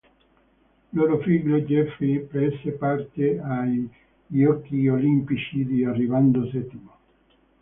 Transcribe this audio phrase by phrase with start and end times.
[0.93, 3.87] Loro figlio, Jeffrey, prese parte ai
[4.25, 6.95] Giochi olimpici di arrivando settimo.